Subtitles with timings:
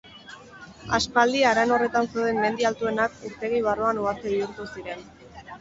[0.97, 5.07] Aspaldi haran horretan zeuden mendi altuenak urtegi barruan uharte bihurtu ziren.